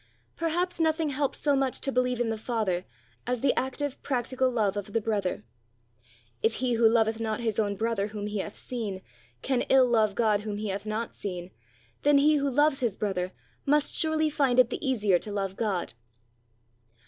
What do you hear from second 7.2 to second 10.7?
his brother whom he hath seen, can ill love God whom he